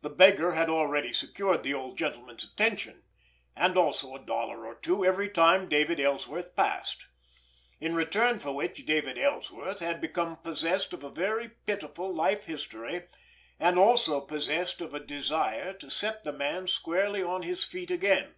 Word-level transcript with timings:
The 0.00 0.08
beggar 0.08 0.52
had 0.52 0.70
already 0.70 1.12
secured 1.12 1.62
the 1.64 1.74
old 1.74 1.98
gentleman's 1.98 2.44
attention, 2.44 3.02
and 3.54 3.76
also 3.76 4.14
a 4.14 4.24
dollar 4.24 4.64
or 4.64 4.76
two 4.76 5.04
every 5.04 5.28
time 5.28 5.68
David 5.68 6.00
Ellsworth 6.00 6.56
passed; 6.56 7.08
in 7.78 7.94
return 7.94 8.38
for 8.38 8.54
which 8.54 8.86
David 8.86 9.18
Ellsworth 9.18 9.80
had 9.80 10.00
become 10.00 10.38
possessed 10.38 10.94
of 10.94 11.04
a 11.04 11.10
very 11.10 11.50
pitiful 11.66 12.10
life 12.14 12.44
history, 12.44 13.02
and 13.58 13.78
also 13.78 14.22
possessed 14.22 14.80
of 14.80 14.94
a 14.94 14.98
desire 14.98 15.74
to 15.74 15.90
set 15.90 16.24
the 16.24 16.32
man 16.32 16.66
squarely 16.66 17.22
on 17.22 17.42
his 17.42 17.62
feet 17.62 17.90
again. 17.90 18.36